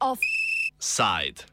Offside. 0.00 1.44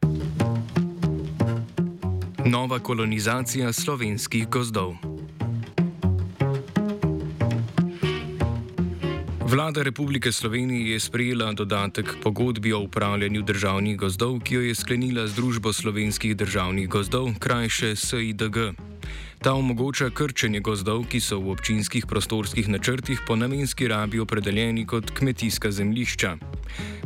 Nova 2.44 2.78
kolonizacija 2.78 3.72
slovenskih 3.72 4.48
gozdov. 4.48 4.94
Vlada 9.48 9.82
Republike 9.82 10.32
Slovenije 10.32 10.92
je 10.92 11.00
sprejela 11.00 11.52
dodatek 11.52 12.16
pogodbi 12.22 12.72
o 12.72 12.80
upravljanju 12.80 13.42
državnih 13.42 13.96
gozdov, 13.96 14.40
ki 14.40 14.54
jo 14.54 14.60
je 14.60 14.74
sklenila 14.74 15.26
z 15.26 15.34
Družbo 15.34 15.72
slovenskih 15.72 16.36
državnih 16.36 16.88
gozdov, 16.88 17.30
krajše 17.38 17.96
SIDG. 17.96 18.56
Ta 19.38 19.52
omogoča 19.54 20.10
krčenje 20.10 20.58
gozdov, 20.60 21.04
ki 21.06 21.20
so 21.22 21.38
v 21.38 21.54
občinskih 21.54 22.10
prostorskih 22.10 22.66
načrtih 22.68 23.22
po 23.22 23.36
namenski 23.38 23.86
rabi 23.88 24.18
opredeljeni 24.18 24.82
kot 24.86 25.14
kmetijska 25.14 25.70
zemljišča. 25.70 26.36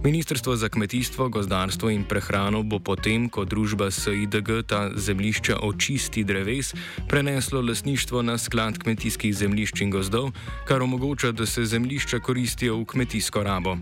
Ministrstvo 0.04 0.56
za 0.56 0.68
kmetijstvo, 0.68 1.28
gozdarstvo 1.28 1.90
in 1.90 2.04
prehrano 2.04 2.62
bo 2.62 2.78
potem, 2.78 3.28
ko 3.28 3.44
družba 3.44 3.90
SIDG 3.90 4.64
ta 4.66 4.90
zemljišča 4.96 5.58
očisti 5.62 6.24
dreves, 6.24 6.74
preneslo 7.08 7.60
lasništvo 7.60 8.22
na 8.22 8.38
sklad 8.38 8.78
kmetijskih 8.78 9.36
zemljišč 9.36 9.80
in 9.80 9.90
gozdov, 9.90 10.32
kar 10.64 10.82
omogoča, 10.82 11.32
da 11.32 11.46
se 11.46 11.64
zemljišča 11.64 12.18
koristijo 12.18 12.80
v 12.80 12.84
kmetijsko 12.84 13.42
rabo. 13.42 13.76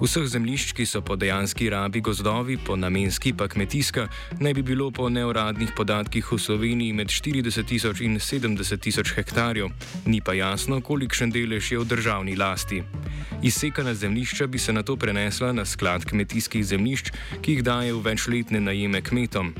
Vseh 0.00 0.24
zemljišč, 0.24 0.72
ki 0.72 0.86
so 0.86 1.02
po 1.02 1.16
dejanski 1.16 1.70
rabi 1.70 2.00
gozdovi, 2.00 2.56
po 2.56 2.76
namenski 2.76 3.34
pa 3.36 3.48
kmetijska, 3.48 4.08
naj 4.40 4.54
bi 4.54 4.62
bilo 4.62 4.90
po 4.90 5.08
neuradnih 5.08 5.74
podatkih 5.76 6.32
v 6.32 6.38
Sloveniji 6.38 6.92
med 6.92 7.08
40 7.08 7.79
tisoč 7.80 8.04
in 8.04 8.20
70 8.20 8.76
tisoč 8.76 9.16
hektarjev, 9.16 9.72
ni 10.04 10.20
pa 10.20 10.36
jasno, 10.36 10.84
kolikšen 10.84 11.32
delež 11.32 11.72
je 11.72 11.78
v 11.80 11.88
državni 11.88 12.36
lasti. 12.36 12.84
Izsekana 13.40 13.94
zemljišča 13.96 14.46
bi 14.52 14.60
se 14.60 14.72
na 14.72 14.82
to 14.84 15.00
prenesla 15.00 15.52
na 15.56 15.64
sklad 15.64 16.04
kmetijskih 16.04 16.60
zemljišč, 16.60 17.08
ki 17.40 17.56
jih 17.56 17.62
daje 17.64 17.96
v 17.96 18.04
večletne 18.04 18.60
najeme 18.60 19.00
kmetom. 19.00 19.54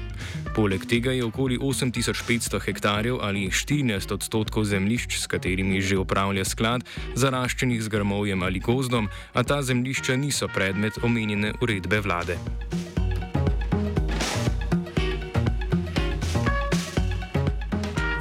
Poleg 0.53 0.85
tega 0.85 1.17
je 1.17 1.25
okoli 1.25 1.57
8500 1.57 2.61
hektarjev 2.61 3.25
ali 3.25 3.49
14 3.49 4.13
odstotkov 4.13 4.69
zemljišč, 4.69 5.17
s 5.17 5.25
katerimi 5.25 5.81
že 5.81 5.97
upravlja 5.97 6.45
sklad, 6.45 6.85
zaraščenih 7.17 7.81
z 7.81 7.89
grmovjem 7.89 8.45
ali 8.45 8.61
gozdom, 8.61 9.09
a 9.33 9.41
ta 9.43 9.63
zemljišča 9.65 10.21
niso 10.21 10.45
predmet 10.53 11.01
omenjene 11.01 11.57
uredbe 11.65 12.05
vlade. 12.05 12.37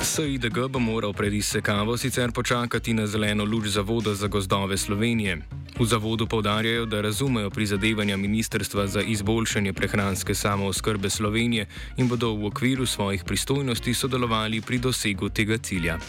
SIDG 0.02 0.67
bo 0.69 0.80
moral 0.80 1.14
pred 1.14 1.33
izsekavo 1.33 1.97
sicer 1.97 2.31
počakati 2.31 2.94
na 2.94 3.08
zeleno 3.08 3.45
luč 3.45 3.67
Zavoda 3.67 4.14
za 4.16 4.28
gozdove 4.28 4.78
Slovenije. 4.78 5.38
V 5.80 5.86
zavodu 5.86 6.28
povdarjajo, 6.28 6.86
da 6.86 7.02
razumejo 7.02 7.50
prizadevanja 7.50 8.17
Ministrstva 8.17 8.88
za 8.88 9.02
izboljšanje 9.02 9.73
prehranske 9.73 10.36
samooskrbe 10.36 11.09
Slovenije 11.09 11.67
in 11.97 12.08
bodo 12.08 12.33
v 12.33 12.45
okviru 12.45 12.86
svojih 12.86 13.23
pristojnosti 13.23 13.94
sodelovali 13.94 14.61
pri 14.61 14.77
dosegu 14.77 15.30
tega 15.30 15.58
cilja. 15.58 16.00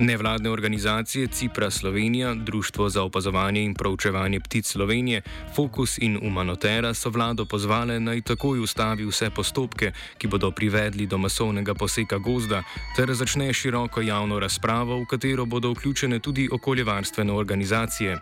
Nevladne 0.00 0.50
organizacije 0.50 1.26
Cipra 1.26 1.70
Slovenija, 1.70 2.34
Društvo 2.34 2.88
za 2.88 3.02
opazovanje 3.02 3.62
in 3.62 3.74
proučevanje 3.74 4.40
ptic 4.40 4.66
Slovenije, 4.66 5.22
Fokus 5.56 5.98
in 5.98 6.18
Humanotera 6.18 6.94
so 6.94 7.10
vlado 7.10 7.44
pozvale 7.44 8.00
naj 8.00 8.20
takoj 8.20 8.60
ustavi 8.60 9.06
vse 9.06 9.30
postopke, 9.30 9.92
ki 10.18 10.26
bodo 10.26 10.50
privedli 10.50 11.06
do 11.06 11.18
masovnega 11.18 11.74
poseka 11.74 12.18
gozda, 12.18 12.62
ter 12.96 13.14
začne 13.14 13.52
široko 13.52 14.00
javno 14.00 14.38
razpravo, 14.38 15.00
v 15.02 15.06
katero 15.06 15.46
bodo 15.46 15.70
vključene 15.70 16.18
tudi 16.18 16.48
okoljevarstvene 16.52 17.32
organizacije. 17.32 18.18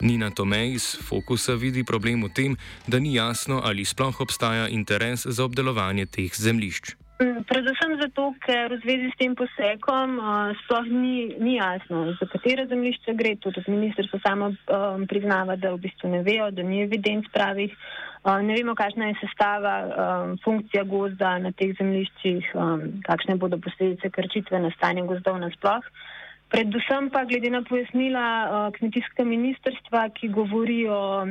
Nina 0.00 0.30
Tomej 0.30 0.72
iz 0.72 0.96
Fokusa 1.08 1.54
vidi 1.54 1.84
problem 1.84 2.24
v 2.24 2.32
tem, 2.34 2.56
da 2.86 2.98
ni 2.98 3.14
jasno, 3.14 3.60
ali 3.64 3.84
sploh 3.84 4.20
obstaja 4.20 4.68
interes 4.68 5.26
za 5.26 5.44
obdelovanje 5.44 6.06
teh 6.06 6.34
zemljišč. 6.34 7.01
Predvsem 7.22 8.00
zato, 8.02 8.34
ker 8.42 8.72
v 8.74 8.82
zvezi 8.82 9.08
s 9.12 9.18
tem 9.20 9.34
posekom 9.38 10.18
uh, 10.18 10.50
sploh 10.64 10.86
ni, 10.90 11.30
ni 11.38 11.54
jasno, 11.54 12.10
za 12.18 12.26
katero 12.26 12.64
zemljišče 12.66 13.14
gre. 13.14 13.36
Tudi 13.38 13.62
ministrstvo 13.68 14.18
samo 14.24 14.50
um, 14.50 15.04
priznava, 15.06 15.54
da 15.56 15.70
v 15.70 15.82
bistvu 15.86 16.10
ne 16.10 16.22
vejo, 16.26 16.50
da 16.50 16.66
ni 16.66 16.82
evidenc 16.82 17.28
pravih. 17.30 17.70
Uh, 18.26 18.42
ne 18.42 18.58
vemo, 18.58 18.74
kakšna 18.74 19.12
je 19.12 19.20
sestava, 19.20 19.74
um, 19.86 20.34
funkcija 20.42 20.82
gozda 20.90 21.36
na 21.38 21.54
teh 21.54 21.76
zemljiščih, 21.78 22.50
um, 22.58 22.88
kakšne 23.06 23.38
bodo 23.38 23.60
posledice 23.62 24.10
krčitve 24.10 24.58
na 24.58 24.74
stanje 24.74 25.06
gozdov 25.06 25.38
nasploh. 25.42 25.86
Predvsem 26.50 27.08
pa 27.14 27.22
glede 27.24 27.54
na 27.54 27.62
pojasnila 27.62 28.26
uh, 28.42 28.68
kmetijskega 28.74 29.28
ministrstva, 29.30 30.08
ki 30.18 30.34
govorijo 30.34 30.98
o 30.98 31.26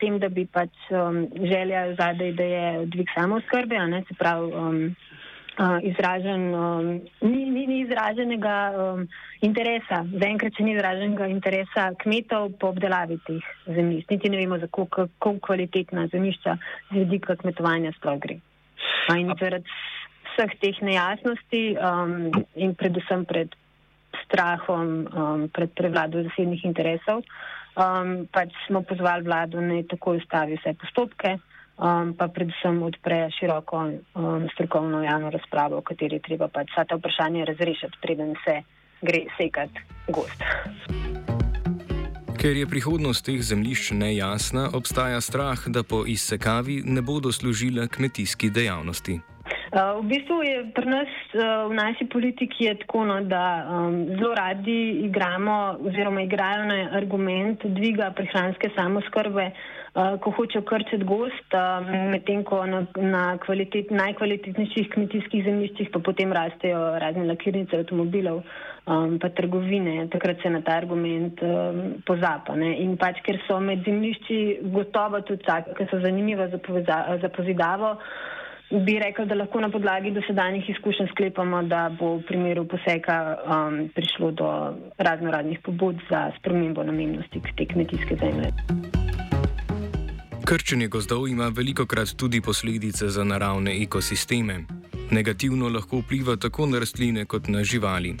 tem, 0.00 0.18
da 0.18 0.28
bi 0.28 0.46
pač 0.46 0.74
um, 0.90 1.26
želja 1.38 1.94
zadaj, 1.98 2.32
da 2.34 2.46
je 2.46 2.86
dvig 2.94 3.10
samozkrbe, 3.14 3.78
se 4.08 4.14
pravi 4.18 4.52
um, 4.52 4.80
uh, 5.58 5.78
izražen, 5.82 6.54
um, 6.54 7.00
ni, 7.20 7.44
ni, 7.50 7.66
ni 7.66 7.80
izraženega 7.80 8.56
um, 8.74 9.06
interesa, 9.40 10.02
zaenkrat 10.22 10.56
še 10.58 10.66
ni 10.66 10.74
izraženega 10.74 11.28
interesa 11.30 11.90
kmetov 12.02 12.50
po 12.60 12.72
obdelavi 12.74 13.18
teh 13.26 13.52
zemljišč. 13.66 14.10
Niti 14.10 14.32
ne 14.32 14.40
vemo, 14.42 14.58
za 14.58 14.70
kako 14.70 15.36
kvalitetna 15.46 16.08
zemljišča 16.12 16.56
z 16.90 16.98
vidika 16.98 17.36
kmetovanja 17.36 17.94
sploh 17.98 18.18
gre. 18.22 18.40
In 19.14 19.32
zaradi 19.38 19.78
vseh 20.32 20.58
teh 20.62 20.82
nejasnosti 20.82 21.62
um, 21.74 22.30
in 22.54 22.74
predvsem 22.78 23.24
pred 23.26 23.54
strahom, 24.24 24.90
um, 25.06 25.46
pred 25.52 25.72
prevlado 25.74 26.22
zasebnih 26.26 26.64
interesov, 26.64 27.24
um, 27.78 28.26
pač 28.32 28.52
smo 28.66 28.82
pozvali 28.82 29.24
vlado 29.24 29.62
naj 29.62 29.86
takoj 29.94 30.18
ustavi 30.22 30.58
vse 30.58 30.74
postopke, 30.80 31.36
um, 31.78 32.12
pa 32.18 32.28
predvsem 32.28 32.82
odpre 32.82 33.28
široko 33.38 33.84
um, 33.86 34.48
strokovno 34.54 35.02
javno 35.06 35.30
razpravo, 35.30 35.80
v 35.80 35.88
kateri 35.92 36.20
treba 36.20 36.50
pač 36.50 36.74
vsa 36.74 36.84
ta 36.84 36.98
vprašanja 36.98 37.46
razrešiti, 37.52 38.02
preden 38.02 38.34
se 38.44 38.60
gre 39.02 39.24
sekati 39.38 39.86
gost. 40.08 40.42
Ker 42.38 42.54
je 42.54 42.68
prihodnost 42.70 43.24
teh 43.26 43.40
zemljišč 43.42 43.96
nejasna, 43.98 44.68
obstaja 44.74 45.18
strah, 45.20 45.58
da 45.66 45.82
po 45.82 46.04
izsekavi 46.06 46.82
ne 46.86 47.02
bodo 47.02 47.32
služile 47.34 47.88
kmetijski 47.90 48.50
dejavnosti. 48.50 49.18
Uh, 49.68 50.00
v 50.00 50.08
bistvu 50.08 50.36
je 50.48 50.56
pri 50.72 50.86
nas 50.88 51.10
uh, 51.36 51.68
v 51.68 51.76
naši 51.76 52.08
politiki 52.08 52.72
tako, 52.80 53.04
no, 53.04 53.20
da 53.20 53.68
um, 53.68 54.16
zelo 54.16 54.32
radi 54.32 55.04
igramo 55.04 55.76
oziroma 55.84 56.22
igrajo 56.24 56.64
na 56.64 56.78
argument 56.96 57.60
dviga 57.76 58.08
prehranske 58.16 58.70
samoskrbe, 58.72 59.44
uh, 59.52 60.16
ko 60.24 60.32
hočejo 60.32 60.64
krčiti 60.64 61.04
gost, 61.04 61.52
medtem 62.08 62.46
ko 62.48 62.62
na, 62.64 62.86
na 62.96 63.36
kvalitet, 63.44 63.92
najkvalitetnejših 63.92 64.88
kmetijskih 64.94 65.44
zemljiščih 65.44 65.92
pa 65.92 66.00
potem 66.00 66.32
rastejo 66.32 66.80
razne 67.04 67.28
lakirnice 67.28 67.82
avtomobilov. 67.82 68.40
Um, 68.88 69.18
pa 69.20 69.28
trgovine, 69.28 70.06
takrat 70.08 70.40
se 70.40 70.48
na 70.48 70.62
ta 70.64 70.78
argument 70.80 71.42
um, 71.44 71.82
pozapa. 72.08 72.56
Ne? 72.56 72.70
In 72.80 72.96
pač, 72.96 73.20
ker 73.20 73.36
so 73.44 73.60
med 73.60 73.84
zemljišči 73.84 74.38
gotovo 74.72 75.20
tudi 75.28 75.44
take, 75.44 75.76
ki 75.76 75.90
so 75.90 76.00
zanimive 76.00 76.48
za, 76.56 77.02
za 77.20 77.28
pozidavo, 77.36 77.98
bi 78.70 78.98
rekel, 78.98 79.26
da 79.26 79.34
lahko 79.34 79.60
na 79.60 79.70
podlagi 79.70 80.10
dosedanjih 80.10 80.70
izkušenj 80.70 81.08
sklepamo, 81.12 81.62
da 81.62 81.88
bo 81.98 82.16
v 82.16 82.22
primeru 82.28 82.66
poseka 82.68 83.16
um, 83.36 83.88
prišlo 83.94 84.30
do 84.30 84.48
razno 84.98 85.30
raznih 85.30 85.58
pobud 85.64 85.96
za 86.10 86.30
spremembo 86.38 86.84
namennosti 86.84 87.40
te 87.56 87.66
kmetijske 87.66 88.16
zemlje. 88.20 88.52
Krčenje 90.44 90.88
gozdov 90.88 91.28
ima 91.28 91.48
veliko 91.48 91.86
krat 91.86 92.08
tudi 92.16 92.40
posledice 92.40 93.08
za 93.08 93.24
naravne 93.24 93.82
ekosisteme. 93.82 94.64
Negativno 95.10 95.68
lahko 95.68 96.00
vpliva 96.00 96.36
tako 96.36 96.66
na 96.66 96.78
rastline 96.78 97.24
kot 97.24 97.48
na 97.48 97.64
živali. 97.64 98.14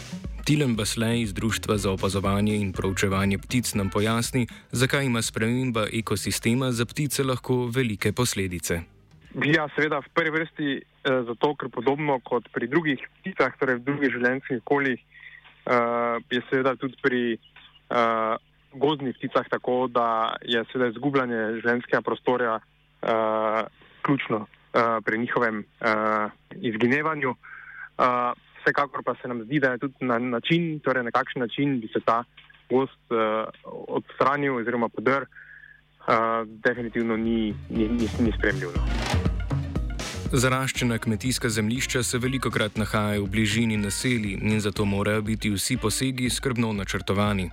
Tilen 0.44 0.76
Baslej 0.76 1.22
iz 1.22 1.34
Društva 1.34 1.76
za 1.76 1.90
opazovanje 1.90 2.56
in 2.56 2.72
proučevanje 2.72 3.38
ptic 3.38 3.74
nam 3.74 3.90
pojasni, 3.90 4.46
zakaj 4.72 5.04
ima 5.04 5.22
sprememba 5.22 5.86
ekosistema 5.92 6.72
za 6.72 6.86
ptice 6.86 7.24
lahko 7.24 7.66
velike 7.66 8.12
posledice. 8.12 8.97
Ja, 9.36 9.68
seveda, 9.76 10.00
v 10.00 10.08
prvi 10.16 10.30
vrsti 10.32 10.68
eh, 10.78 10.82
zato, 11.28 11.52
ker 11.54 11.68
podobno 11.68 12.16
kot 12.24 12.48
pri 12.48 12.64
drugih 12.64 13.02
pticah, 13.20 13.52
torej 13.60 13.76
v 13.80 13.84
drugih 13.84 14.12
življenjskih 14.16 14.62
okoljih, 14.64 15.00
eh, 15.68 16.16
je 16.32 16.40
seveda 16.48 16.72
tudi 16.80 16.96
pri 17.04 17.22
eh, 17.36 18.34
gozdnih 18.72 19.16
pticah 19.20 19.44
tako, 19.52 19.88
da 19.92 20.36
je 20.40 20.64
seveda 20.72 20.94
izgubljanje 20.96 21.60
življenjskega 21.60 22.00
prostora 22.00 22.56
eh, 22.56 23.62
ključno 24.00 24.46
eh, 24.48 24.96
pri 25.04 25.18
njihovem 25.20 25.60
eh, 25.60 26.28
izginevanju. 26.64 27.36
Eh, 27.36 28.32
vsekakor 28.62 29.04
pa 29.04 29.14
se 29.20 29.28
nam 29.28 29.44
zdi, 29.44 29.60
da 29.60 29.76
je 29.76 29.84
tudi 29.84 30.08
na 30.08 30.18
način, 30.18 30.80
torej 30.80 31.04
na 31.04 31.12
kakšen 31.12 31.44
način 31.44 31.80
bi 31.80 31.92
se 31.92 32.00
ta 32.00 32.24
gost 32.72 33.12
eh, 33.12 33.44
odstranil 33.92 34.56
oziroma 34.56 34.88
podrl. 34.88 35.28
Uh, 36.08 36.48
definitivno 36.64 37.16
ni, 37.16 37.54
ni, 37.68 37.84
ni, 37.88 38.08
ni 38.20 38.32
spremljivo. 38.32 38.72
Zaraščena 40.32 40.98
kmetijska 40.98 41.48
zemljišča 41.48 42.02
se 42.02 42.18
veliko 42.18 42.50
krat 42.50 42.74
nahajajo 42.76 43.22
v 43.24 43.30
bližini 43.32 43.76
naselij 43.80 44.34
in 44.42 44.60
zato 44.60 44.84
morajo 44.84 45.22
biti 45.22 45.50
vsi 45.50 45.76
posegi 45.76 46.28
skrbno 46.30 46.72
načrtovani. 46.72 47.48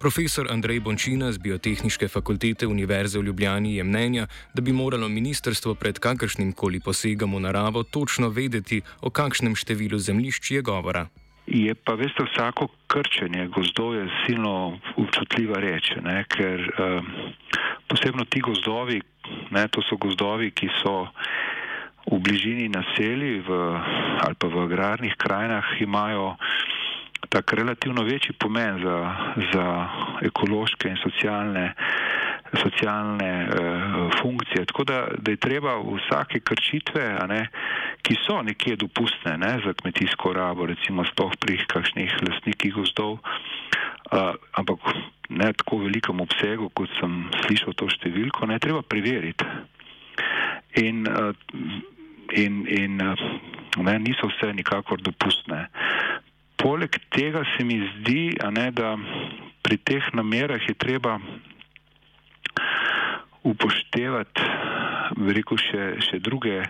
Profesor 0.00 0.50
Andrej 0.50 0.80
Bončina 0.80 1.30
z 1.32 1.38
Biotehničke 1.38 2.08
fakultete 2.08 2.66
Univerze 2.66 3.18
v 3.18 3.22
Ljubljani 3.22 3.76
je 3.76 3.84
mnenja, 3.84 4.26
da 4.54 4.62
bi 4.62 4.72
moralo 4.72 5.08
ministrstvo 5.08 5.74
pred 5.74 5.98
kakršnim 5.98 6.52
koli 6.52 6.80
posegom 6.80 7.34
v 7.34 7.40
naravo 7.40 7.82
točno 7.82 8.28
vedeti, 8.28 8.82
o 9.00 9.10
kakšnem 9.10 9.54
številu 9.54 9.98
zemljišč 9.98 10.50
je 10.50 10.62
govora. 10.62 11.06
Je 11.46 11.74
pa, 11.74 11.94
veste, 11.94 12.24
vsako 12.24 12.66
krčenje 12.86 13.46
gozdov 13.54 13.94
je 13.94 14.08
silno 14.26 14.80
občutljiva 14.96 15.62
reč, 15.62 15.94
ne, 16.02 16.24
ker 16.28 16.66
eh, 16.66 17.00
posebno 17.88 18.24
ti 18.24 18.40
gozdovi, 18.40 19.00
ne, 19.50 19.68
to 19.68 19.82
so 19.86 19.96
gozdovi, 19.96 20.50
ki 20.50 20.68
so 20.82 21.06
v 22.08 22.18
bližini 22.24 22.68
naselij 22.72 23.44
v, 23.44 23.50
ali 24.24 24.34
pa 24.34 24.46
v 24.48 24.64
agrarnih 24.64 25.14
krajinah 25.20 25.64
imajo 25.80 26.36
tak 27.28 27.52
relativno 27.52 28.02
večji 28.02 28.32
pomen 28.38 28.80
za, 28.82 29.16
za 29.52 29.88
ekološke 30.22 30.88
in 30.88 30.96
socialne, 30.96 31.74
socialne 32.62 33.32
uh, 33.44 34.10
funkcije. 34.20 34.64
Tako 34.64 34.84
da, 34.84 35.06
da 35.18 35.30
je 35.30 35.36
treba 35.36 35.76
vsake 35.76 36.40
krčitve, 36.40 37.18
ne, 37.28 37.48
ki 38.02 38.16
so 38.24 38.42
nekje 38.42 38.76
dopustne 38.76 39.36
ne, 39.38 39.58
za 39.64 39.74
kmetijsko 39.74 40.32
rabo, 40.32 40.66
recimo 40.66 41.04
sploh 41.04 41.36
pri 41.40 41.58
kakšnih 41.68 42.16
lastnikih 42.28 42.74
gozdov, 42.74 43.18
uh, 43.18 44.32
ampak 44.52 44.80
ne 45.28 45.52
tako 45.52 45.82
velikem 45.84 46.20
obsegu, 46.20 46.70
kot 46.72 46.88
sem 47.00 47.26
slišal 47.44 47.76
to 47.76 47.90
številko, 47.92 48.48
ne 48.48 48.56
treba 48.62 48.80
preveriti. 48.82 49.44
In, 50.80 51.04
uh, 51.04 51.34
in, 52.32 52.66
in 52.66 53.00
eh, 53.00 53.24
ne, 53.82 53.98
niso 53.98 54.28
vse 54.28 54.52
nikakor 54.52 55.00
dopustne. 55.02 55.68
Poleg 56.58 56.98
tega 57.14 57.44
se 57.54 57.64
mi 57.64 57.78
zdi, 57.78 58.34
ne, 58.50 58.70
da 58.74 58.96
pri 59.62 59.78
teh 59.78 60.02
namerah 60.14 60.62
je 60.68 60.74
treba 60.74 61.18
upoštevati 63.46 64.42
veliko 65.16 65.56
še, 65.60 65.98
še 66.02 66.18
druge, 66.20 66.60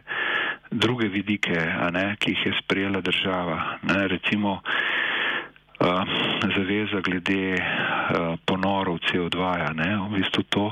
druge 0.70 1.08
vidike, 1.08 1.56
ne, 1.94 2.12
ki 2.20 2.34
jih 2.34 2.46
je 2.50 2.54
sprejela 2.60 3.00
država. 3.00 3.80
Ne, 3.88 4.04
recimo 4.12 4.58
uh, 4.60 6.16
zaveza 6.54 7.00
glede 7.04 7.56
uh, 7.56 8.36
ponorov 8.44 9.00
CO2. 9.08 9.40
Ne, 9.78 9.90
v 10.04 10.20
bistvu 10.20 10.44
to 10.52 10.68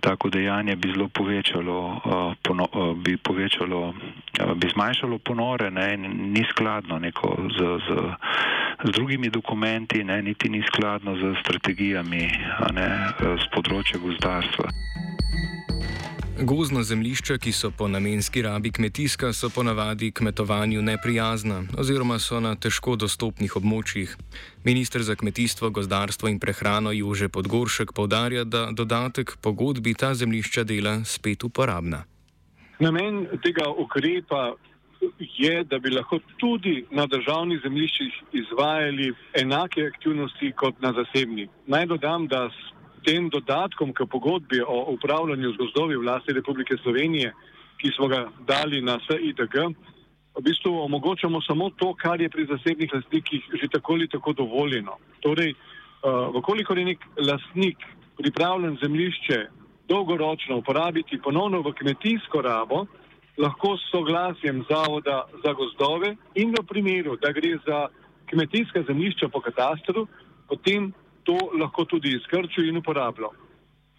tako 0.00 0.30
dejanje 0.30 0.76
bi 0.76 0.92
zelo 0.92 1.08
povečalo, 1.08 2.00
pono, 2.42 2.68
uh, 2.72 2.96
bi, 2.96 3.16
povečalo 3.16 3.88
uh, 3.88 3.94
bi 4.56 4.68
zmanjšalo 4.68 5.18
ponore 5.18 5.70
ne, 5.70 5.94
in 5.94 6.32
ni 6.32 6.44
skladno 6.50 6.98
neko 6.98 7.36
z, 7.58 7.58
z, 7.86 7.88
z 8.84 8.90
drugimi 8.92 9.30
dokumenti, 9.30 10.04
ne, 10.04 10.22
niti 10.22 10.48
ni 10.48 10.62
skladno 10.62 11.16
z 11.16 11.34
strategijami 11.42 12.28
ne, 12.72 12.88
z 13.18 13.50
področja 13.54 14.00
gozdarstva. 14.02 14.70
Gozdna 16.42 16.82
zemljišča, 16.82 17.38
ki 17.38 17.52
so 17.52 17.70
po 17.70 17.88
namenski 17.88 18.42
rabi 18.42 18.70
kmetijska, 18.70 19.32
so 19.32 19.48
ponavadi 19.50 20.10
kmetovanju 20.10 20.82
neprijazna 20.82 21.62
oziroma 21.78 22.18
so 22.18 22.38
na 22.40 22.54
težko 22.54 22.94
dostopnih 22.96 23.56
območjih. 23.56 24.14
Ministr 24.64 25.02
za 25.02 25.16
kmetijstvo, 25.16 25.70
gozdarstvo 25.70 26.28
in 26.28 26.38
prehrano 26.38 26.92
Jože 26.92 27.28
Podgoršek 27.28 27.92
povdarja, 27.92 28.44
da 28.44 28.68
dodatek 28.70 29.36
pogodbi 29.42 29.94
ta 29.94 30.14
zemljišča 30.14 30.64
dela 30.64 31.00
spet 31.04 31.44
uporabna. 31.44 32.04
Namen 32.78 33.26
tega 33.42 33.66
ukrepa 33.68 34.54
je, 35.38 35.64
da 35.64 35.78
bi 35.78 35.90
lahko 35.90 36.20
tudi 36.36 36.84
na 36.90 37.06
državnih 37.06 37.60
zemljiščih 37.62 38.22
izvajali 38.32 39.12
enake 39.34 39.90
aktivnosti 39.90 40.52
kot 40.52 40.78
na 40.80 40.92
zasebnih. 40.92 41.48
Naj 41.66 41.86
dodam, 41.86 42.26
da 42.26 42.50
tem 43.04 43.28
dodatkom 43.28 43.92
k 43.92 44.06
pogodbi 44.06 44.60
o 44.60 44.84
upravljanju 44.94 45.52
z 45.52 45.56
gozdovi 45.56 45.96
vlasti 45.96 46.32
Republike 46.32 46.76
Slovenije, 46.82 47.32
ki 47.78 47.92
smo 47.96 48.08
ga 48.08 48.28
dali 48.46 48.82
na 48.82 48.98
SIDG, 49.06 49.54
v 50.38 50.42
bistvu 50.42 50.78
omogočamo 50.86 51.42
samo 51.42 51.70
to, 51.70 51.94
kar 51.94 52.20
je 52.20 52.28
pri 52.30 52.46
zasebnih 52.46 52.94
lastnikih 52.94 53.42
že 53.60 53.68
tako 53.68 53.92
ali 53.92 54.08
tako 54.08 54.32
dovoljeno. 54.32 54.98
Torej, 55.20 55.54
uh, 55.54 56.34
vkolikor 56.38 56.78
je 56.78 56.84
nek 56.84 56.98
lastnik 57.18 57.78
pripravljen 58.16 58.78
zemljišče 58.82 59.46
dolgoročno 59.88 60.58
uporabiti 60.58 61.18
ponovno 61.18 61.60
v 61.60 61.72
kmetijsko 61.72 62.42
rabo, 62.42 62.86
lahko 63.38 63.76
s 63.76 63.90
soglasjem 63.90 64.64
Zavoda 64.70 65.24
za 65.44 65.52
gozdove 65.52 66.16
in 66.34 66.50
v 66.50 66.62
primeru, 66.66 67.16
da 67.16 67.32
gre 67.32 67.58
za 67.66 67.88
kmetijska 68.30 68.82
zemljišča 68.82 69.28
po 69.28 69.40
katastru, 69.40 70.06
potem 70.48 70.92
to 71.28 71.36
lahko 71.60 71.84
tudi 71.84 72.14
izkrčil 72.16 72.68
in 72.68 72.80
uporabljal. 72.80 73.34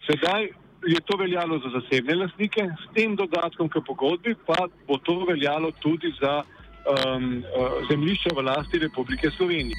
Sedaj 0.06 0.48
je 0.94 1.00
to 1.06 1.16
veljalo 1.16 1.58
za 1.62 1.70
zasebne 1.80 2.14
lastnike, 2.14 2.62
s 2.82 2.94
tem 2.94 3.16
dodatkom 3.16 3.68
k 3.68 3.82
pogodbi 3.86 4.34
pa 4.46 4.66
bo 4.88 4.98
to 4.98 5.24
veljalo 5.28 5.70
tudi 5.78 6.10
za 6.20 6.42
um, 6.42 7.44
uh, 7.44 7.88
zemljišča 7.90 8.34
v 8.36 8.42
lasti 8.50 8.78
Republike 8.78 9.30
Slovenije. 9.36 9.76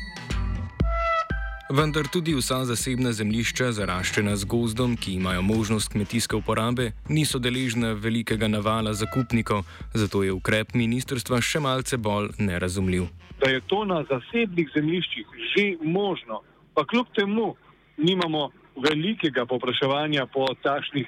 Vendar 1.72 2.08
tudi 2.12 2.34
vsa 2.36 2.66
zasebna 2.68 3.14
zemljišča, 3.16 3.70
zaraščena 3.72 4.36
z 4.36 4.46
gozdom, 4.46 4.98
ki 5.00 5.14
imajo 5.16 5.42
možnost 5.42 5.92
kmetijske 5.94 6.36
uporabe, 6.36 6.92
niso 7.10 7.40
deležna 7.40 7.94
velikega 7.96 8.48
navala 8.48 8.94
zakupnikov, 8.94 9.64
zato 9.94 10.24
je 10.24 10.34
ukrep 10.36 10.74
ministrstva 10.76 11.40
še 11.42 11.64
malce 11.64 11.98
bolj 11.98 12.34
nerazumljiv. 12.40 13.08
Da 13.40 13.50
je 13.50 13.62
to 13.72 13.86
na 13.86 14.04
zasebnih 14.10 14.68
zemljiščih 14.76 15.26
že 15.54 15.64
možno, 15.84 16.44
pa 16.82 16.86
kljub 16.86 17.08
temu 17.16 17.56
nimamo 17.98 18.50
velikega 18.76 19.46
popraševanja 19.46 20.26
po 20.34 20.48
takšnih 20.64 21.08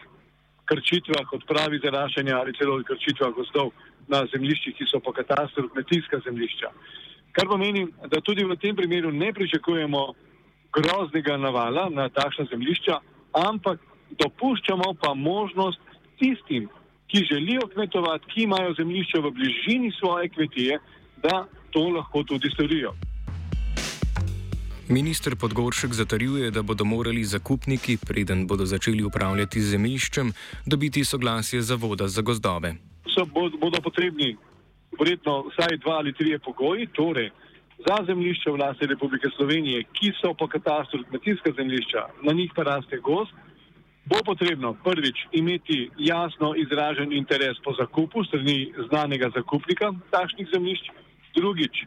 krčitvah, 0.70 1.32
odpravi 1.34 1.80
zaraščanja 1.82 2.36
ali 2.38 2.54
celo 2.54 2.76
krčitvah 2.86 3.32
gozdov 3.34 3.72
na 4.08 4.20
zemljiščih, 4.34 4.76
ki 4.78 4.86
so 4.86 5.00
po 5.02 5.12
katastru 5.18 5.72
kmetijska 5.72 6.20
zemljišča. 6.26 6.70
Kar 7.34 7.50
pomeni, 7.50 7.88
da 8.12 8.22
tudi 8.22 8.46
v 8.46 8.58
tem 8.62 8.76
primeru 8.78 9.10
ne 9.12 9.32
pričakujemo 9.34 10.04
groznega 10.78 11.40
navala 11.42 11.88
na 11.90 12.06
takšna 12.10 12.46
zemljišča, 12.52 13.00
ampak 13.34 13.82
dopuščamo 14.22 14.94
pa 15.02 15.16
možnost 15.18 15.82
tistim, 16.22 16.70
ki 17.10 17.26
želijo 17.32 17.66
kmetovati, 17.74 18.30
ki 18.30 18.46
imajo 18.46 18.78
zemljišče 18.78 19.24
v 19.26 19.34
bližini 19.40 19.90
svoje 19.98 20.30
kmetije, 20.30 20.78
da 21.26 21.48
to 21.74 21.88
lahko 21.98 22.24
tudi 22.30 22.54
storijo. 22.54 22.94
Ministr 24.90 25.36
Podgoršek 25.36 25.94
zatrjuje, 25.94 26.52
da 26.52 26.62
bodo 26.62 26.84
morali 26.84 27.24
zakupniki, 27.24 27.98
preden 28.08 28.48
bodo 28.48 28.66
začeli 28.66 29.04
upravljati 29.04 29.62
z 29.62 29.70
zemljiščem, 29.70 30.34
dobiti 30.66 31.06
soglasje 31.06 31.62
Zavoda 31.62 32.08
za 32.08 32.22
gozdove. 32.22 32.76
So, 33.08 33.26
bodo 33.62 33.80
potrebni 33.84 34.36
verjetno 35.00 35.46
vsaj 35.48 35.78
dva 35.78 35.96
ali 36.04 36.14
tri 36.14 36.40
pogoji, 36.40 36.88
torej 36.88 37.30
za 37.88 38.04
zemljišče 38.06 38.52
v 38.52 38.60
lasti 38.60 38.86
Republike 38.86 39.28
Slovenije, 39.38 39.84
ki 39.84 40.12
so 40.20 40.34
po 40.34 40.48
katastru 40.48 41.04
kmetijska 41.10 41.52
zemljišča, 41.56 42.06
na 42.24 42.34
njih 42.34 42.52
pa 42.56 42.64
raste 42.64 42.98
gost, 42.98 43.32
bo 44.06 44.20
potrebno 44.26 44.76
prvič 44.84 45.16
imeti 45.32 45.90
jasno 45.98 46.56
izražen 46.56 47.14
interes 47.14 47.58
po 47.64 47.72
zakupu 47.80 48.24
strani 48.24 48.74
znanega 48.90 49.32
zakupnika 49.36 49.94
takšnih 50.12 50.48
zemljišč, 50.54 50.92
drugič 51.36 51.86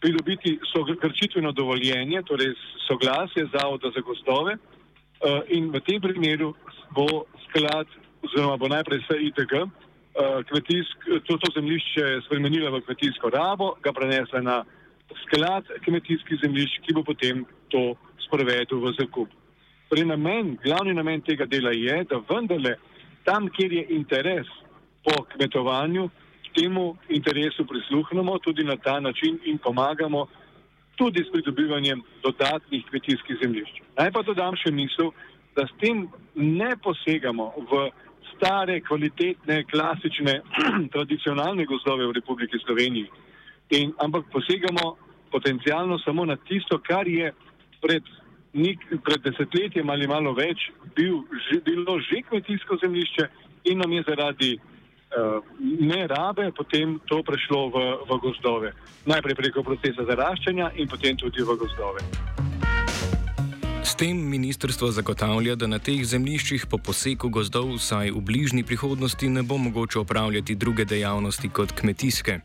pridobiti 0.00 0.58
krčitveno 1.00 1.52
dovoljenje, 1.52 2.22
torej 2.22 2.54
soglasje 2.88 3.46
Zavoda 3.52 3.90
za 3.94 4.00
gostove 4.00 4.56
uh, 4.56 5.40
in 5.48 5.70
v 5.70 5.80
tem 5.80 6.00
primeru 6.00 6.54
bo 6.90 7.24
sklad, 7.48 7.86
oziroma 8.22 8.56
bo 8.56 8.68
najprej 8.68 8.98
vse 9.04 9.16
ITG, 9.28 9.52
eh, 9.54 11.20
to, 11.26 11.36
to 11.38 11.48
zemljišče 11.54 12.20
spremenila 12.26 12.70
v 12.70 12.80
kmetijsko 12.84 13.30
rabo, 13.30 13.74
ga 13.82 13.92
prenesla 13.92 14.40
na 14.40 14.56
sklad 15.24 15.64
kmetijskih 15.84 16.40
zemljišč, 16.42 16.80
ki 16.86 16.94
bo 16.94 17.04
potem 17.06 17.44
to 17.68 17.94
sprovedel 18.26 18.80
v 18.82 18.94
zakup. 18.98 19.28
Torej 19.90 20.06
namen, 20.06 20.56
glavni 20.62 20.94
namen 20.94 21.22
tega 21.26 21.46
dela 21.46 21.72
je, 21.74 22.04
da 22.10 22.22
vendarle 22.28 22.76
tam, 23.24 23.48
kjer 23.48 23.72
je 23.72 23.86
interes 23.96 24.46
po 25.04 25.24
kmetovanju, 25.34 26.08
temu 26.54 26.96
interesu 27.08 27.66
prisluhnemo 27.66 28.38
tudi 28.38 28.64
na 28.64 28.76
ta 28.76 29.00
način 29.00 29.38
in 29.44 29.58
pomagamo 29.58 30.26
tudi 30.96 31.24
s 31.24 31.32
pridobivanjem 31.32 32.02
dodatnih 32.22 32.84
kmetijskih 32.88 33.36
zemljišč. 33.42 33.74
Naj 33.98 34.10
pa 34.12 34.22
dodam 34.22 34.56
še 34.56 34.70
misel, 34.70 35.12
da 35.56 35.66
s 35.66 35.72
tem 35.80 36.08
ne 36.34 36.74
posegamo 36.82 37.52
v 37.70 37.88
stare, 38.34 38.80
kvalitetne, 38.80 39.64
klasične, 39.72 40.40
tradicionalne 40.94 41.64
gozdove 41.66 42.06
v 42.06 42.16
Republiki 42.20 42.60
Sloveniji, 42.64 43.08
in, 43.70 43.92
ampak 44.04 44.28
posegamo 44.32 44.96
potencialno 45.30 45.98
samo 45.98 46.24
na 46.24 46.36
tisto, 46.36 46.78
kar 46.78 47.08
je 47.08 47.32
pred, 47.80 48.02
nik, 48.52 48.82
pred 49.04 49.22
desetletjem 49.24 49.90
ali 49.90 50.08
malo 50.10 50.34
več 50.34 50.68
bil, 50.96 51.22
že, 51.48 51.60
bilo 51.64 52.00
že 52.00 52.22
kmetijsko 52.28 52.80
zemljišče 52.82 53.28
in 53.70 53.78
nam 53.78 53.92
je 53.92 54.02
zaradi 54.08 54.52
ne 55.58 56.06
rabe, 56.06 56.52
potem 56.56 57.00
to 57.06 57.22
prešlo 57.22 57.70
v, 57.70 57.76
v 58.06 58.10
gozdove. 58.22 58.72
Najprej 59.06 59.34
preko 59.34 59.62
procesa 59.62 60.06
zaraščanja 60.06 60.72
in 60.78 60.88
potem 60.88 61.16
tudi 61.16 61.42
v 61.42 61.56
gozdove. 61.58 62.00
S 63.82 63.96
tem 63.98 64.14
ministrstvo 64.14 64.90
zagotavlja, 64.94 65.56
da 65.58 65.66
na 65.66 65.80
teh 65.82 66.04
zemljiščih 66.06 66.70
po 66.70 66.78
poseku 66.78 67.28
gozdov 67.28 67.74
vsaj 67.74 68.14
v 68.14 68.20
bližnji 68.22 68.62
prihodnosti 68.62 69.28
ne 69.28 69.42
bo 69.42 69.58
mogoče 69.58 69.98
opravljati 69.98 70.54
druge 70.54 70.84
dejavnosti 70.84 71.48
kot 71.48 71.74
kmetijske. 71.74 72.40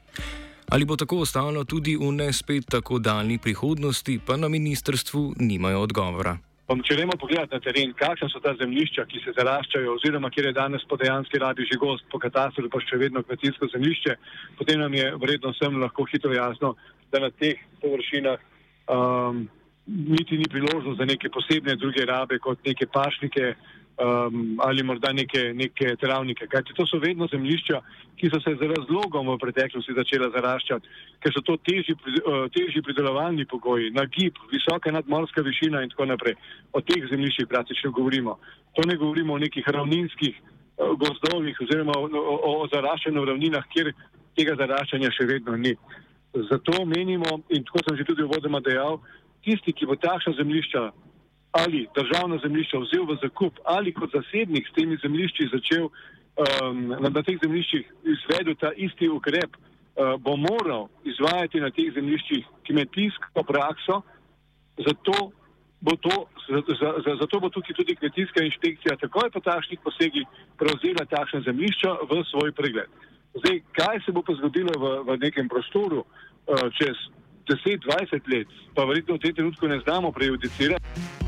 Ali 0.74 0.86
bo 0.86 0.98
tako 0.98 1.22
ostalo 1.22 1.62
tudi 1.64 1.94
v 1.94 2.10
ne 2.12 2.34
spet 2.34 2.66
tako 2.66 2.98
daljni 3.00 3.38
prihodnosti, 3.38 4.18
pa 4.26 4.38
na 4.38 4.50
ministrstvu 4.50 5.38
nimajo 5.38 5.86
odgovora. 5.86 6.38
Če 6.66 6.96
gremo 6.98 7.14
pogledat 7.22 7.52
na 7.54 7.60
teren, 7.62 7.92
kakšna 7.94 8.26
so 8.32 8.40
ta 8.42 8.56
zemljišča, 8.58 9.04
ki 9.06 9.20
se 9.22 9.36
zaraščajo, 9.38 10.00
oziroma 10.00 10.32
kjer 10.34 10.48
je 10.50 10.56
danes 10.58 10.86
po 10.90 10.98
dejanski 10.98 11.38
rabi 11.38 11.68
že 11.70 11.78
gost, 11.78 12.08
po 12.10 12.18
katastru 12.18 12.72
pa 12.74 12.82
še 12.82 12.98
vedno 12.98 13.22
kmetijsko 13.22 13.70
zemljišče, 13.70 14.16
potem 14.58 14.82
nam 14.82 14.94
je 14.98 15.12
vredno 15.22 15.54
vsem 15.54 15.78
lahko 15.78 16.08
hitro 16.10 16.34
jasno, 16.34 16.74
da 17.14 17.22
na 17.22 17.30
teh 17.30 17.62
površinah 17.84 18.42
um, 18.90 19.46
niti 19.86 20.40
ni 20.42 20.50
priložnost 20.50 20.98
za 20.98 21.06
neke 21.06 21.30
posebne 21.30 21.78
druge 21.78 22.02
rabe 22.10 22.42
kot 22.42 22.66
neke 22.66 22.90
pašnike 22.90 23.54
um, 23.98 24.58
ali 24.60 24.84
morda 24.84 25.14
neke, 25.14 25.54
neke 25.54 25.96
travnike. 25.96 26.48
Kajti 26.48 26.74
to 26.76 26.86
so 26.88 27.00
vedno 27.00 27.28
zemljišča, 27.32 27.82
ki 28.20 28.30
so 28.30 28.40
se 28.44 28.56
z 28.60 28.70
razlogom 28.72 29.30
v 29.34 29.38
preteklosti 29.40 29.96
začela 29.96 30.30
zaraščati, 30.36 30.88
ker 31.24 31.36
so 31.36 31.44
to 31.46 31.58
težji, 31.68 31.96
uh, 31.96 32.46
težji 32.56 32.84
pridelovalni 32.84 33.46
pogoji, 33.46 33.92
nagib, 33.96 34.40
visoka 34.52 34.92
nadmorska 34.92 35.44
višina 35.46 35.84
in 35.84 35.94
tako 35.94 36.10
naprej. 36.12 36.36
O 36.74 36.82
teh 36.82 37.08
zemljiščih 37.12 37.48
praktično 37.52 37.92
govorimo. 37.96 38.38
To 38.76 38.88
ne 38.88 38.98
govorimo 39.00 39.34
o 39.36 39.42
nekih 39.42 39.68
ravninskih 39.68 40.36
uh, 40.42 40.96
gozdovih 41.00 41.62
oziroma 41.62 41.96
o, 41.98 42.10
o, 42.10 42.56
o 42.64 42.68
zaraščanju 42.74 43.22
v 43.22 43.32
ravninah, 43.32 43.70
kjer 43.72 43.94
tega 44.36 44.58
zaraščanja 44.60 45.14
še 45.16 45.28
vedno 45.32 45.56
ni. 45.58 45.76
Zato 46.50 46.84
menimo, 46.84 47.46
in 47.56 47.64
tako 47.64 47.86
sem 47.86 47.98
že 47.98 48.08
tudi 48.08 48.26
v 48.26 48.32
vodoma 48.34 48.60
dejal, 48.60 49.00
tisti, 49.46 49.72
ki 49.72 49.88
bo 49.88 49.96
takšna 49.96 50.34
zemljišča 50.36 50.90
ali 51.62 51.88
državna 51.96 52.38
zemljišča 52.44 52.78
vzel 52.84 53.06
v 53.08 53.18
zakup 53.22 53.60
ali 53.64 53.94
kot 53.94 54.12
zasebnik 54.12 54.68
s 54.68 54.76
temi 54.76 54.98
zemljišči 55.04 55.50
začel 55.54 55.86
um, 55.88 56.88
na, 56.88 57.10
na 57.10 57.24
teh 57.24 57.40
zemljiščih 57.44 57.86
izvedel 58.16 58.56
ta 58.60 58.74
isti 58.76 59.08
ukrep, 59.10 59.56
uh, 59.56 60.20
bo 60.20 60.36
moral 60.36 60.90
izvajati 61.08 61.64
na 61.64 61.72
teh 61.72 61.94
zemljiščih 61.96 62.44
kmetijsko 62.68 63.44
prakso, 63.48 64.02
zato 64.88 65.32
bo, 65.82 65.96
to, 65.96 66.16
za, 66.50 66.62
za, 66.80 66.90
za, 67.06 67.16
zato 67.22 67.40
bo 67.40 67.50
tukaj 67.50 67.76
tudi 67.76 67.96
kmetijska 67.96 68.44
inšpekcija 68.44 69.00
takoj 69.00 69.32
po 69.32 69.40
takšnih 69.40 69.80
posegih 69.84 70.28
prevzela 70.60 71.08
takšne 71.08 71.42
zemljišča 71.48 71.98
v 72.10 72.24
svoj 72.32 72.52
pregled. 72.52 72.90
Zdaj, 73.36 73.62
kaj 73.80 74.00
se 74.06 74.12
bo 74.12 74.24
pa 74.28 74.36
zgodilo 74.40 74.76
v, 74.80 74.96
v 75.08 75.20
nekem 75.24 75.48
prostoru 75.52 76.04
uh, 76.04 76.68
čez 76.76 77.00
10-20 77.48 78.28
let, 78.34 78.52
pa 78.76 78.84
verjetno 78.84 79.16
v 79.16 79.24
tem 79.24 79.36
trenutku 79.36 79.68
ne 79.68 79.80
znamo 79.86 80.12
prejudicirati. 80.12 81.25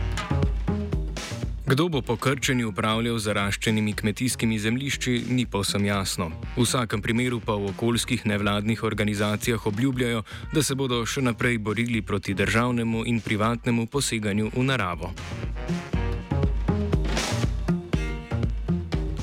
Kdo 1.68 1.90
bo 1.90 2.02
po 2.02 2.16
krčenju 2.16 2.70
upravljal 2.70 3.18
zaraščenimi 3.20 3.92
kmetijskimi 3.94 4.60
zemljišči, 4.60 5.26
ni 5.30 5.44
povsem 5.46 5.86
jasno. 5.86 6.30
V 6.56 6.64
vsakem 6.64 7.02
primeru 7.04 7.42
pa 7.44 7.58
v 7.60 7.74
okoljskih 7.74 8.24
nevladnih 8.26 8.84
organizacijah 8.84 9.66
obljubljajo, 9.68 10.24
da 10.54 10.64
se 10.64 10.76
bodo 10.76 11.02
še 11.06 11.22
naprej 11.22 11.58
borili 11.58 12.02
proti 12.02 12.34
državnemu 12.34 13.04
in 13.06 13.20
privatnemu 13.20 13.86
poseganju 13.92 14.52
v 14.56 14.64
naravo. 14.64 15.12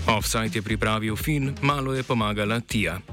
Offside 0.07 0.61
je 0.61 0.63
pripravil 0.63 1.17
Fin, 1.17 1.55
malo 1.63 1.95
je 1.95 2.03
pomagala 2.03 2.61
Tija. 2.61 3.01